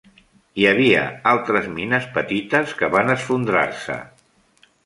Hi 0.61 0.63
havia 0.69 1.01
altres 1.33 1.69
mines 1.75 2.09
petites 2.17 2.75
que 2.81 2.93
van 2.97 3.15
esfondrar-se. 3.17 4.03